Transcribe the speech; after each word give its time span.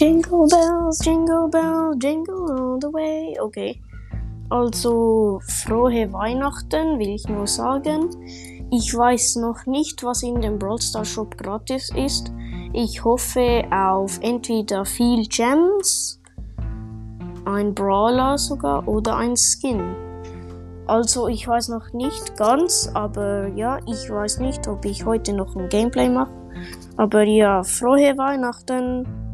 Jingle 0.00 0.46
bells, 0.46 1.04
jingle 1.04 1.48
bells, 1.48 1.96
jingle 1.98 2.52
all 2.52 2.78
the 2.80 2.86
way. 2.92 3.36
Okay. 3.40 3.80
Also, 4.48 5.40
frohe 5.42 6.12
Weihnachten 6.12 7.00
will 7.00 7.08
ich 7.08 7.26
nur 7.26 7.48
sagen. 7.48 8.08
Ich 8.70 8.96
weiß 8.96 9.36
noch 9.36 9.66
nicht, 9.66 10.04
was 10.04 10.22
in 10.22 10.40
dem 10.40 10.56
Brawl 10.56 10.80
Star 10.80 11.04
Shop 11.04 11.36
gratis 11.36 11.90
ist. 11.96 12.32
Ich 12.72 13.02
hoffe 13.04 13.64
auf 13.72 14.20
entweder 14.22 14.84
viel 14.84 15.26
Gems, 15.26 16.20
ein 17.44 17.74
Brawler 17.74 18.38
sogar 18.38 18.86
oder 18.86 19.16
ein 19.16 19.34
Skin. 19.36 19.96
Also 20.86 21.26
ich 21.26 21.48
weiß 21.48 21.70
noch 21.70 21.92
nicht 21.92 22.36
ganz, 22.36 22.88
aber 22.94 23.48
ja, 23.48 23.78
ich 23.84 24.08
weiß 24.08 24.38
nicht, 24.38 24.68
ob 24.68 24.84
ich 24.84 25.04
heute 25.04 25.32
noch 25.32 25.56
ein 25.56 25.68
Gameplay 25.68 26.08
mache. 26.08 26.30
Aber 26.96 27.24
ja, 27.24 27.64
frohe 27.64 28.16
Weihnachten. 28.16 29.27